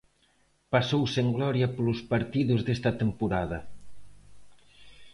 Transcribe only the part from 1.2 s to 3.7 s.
gloria polos partidos desta temporada.